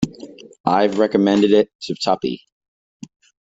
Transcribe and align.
I've 0.65 0.97
recommended 0.97 1.51
it 1.51 1.69
to 1.81 1.93
Tuppy. 1.93 2.41